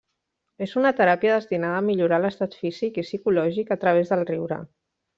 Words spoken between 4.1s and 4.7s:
del riure.